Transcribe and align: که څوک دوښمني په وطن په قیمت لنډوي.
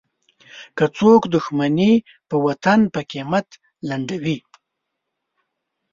که 0.77 0.85
څوک 0.97 1.21
دوښمني 1.33 1.93
په 2.29 2.35
وطن 2.45 2.79
په 2.93 3.01
قیمت 3.11 3.47
لنډوي. 3.89 4.37